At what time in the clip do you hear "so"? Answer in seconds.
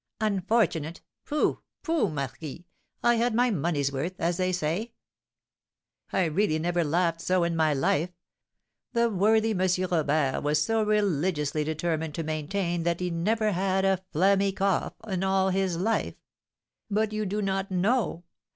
7.21-7.43, 10.59-10.81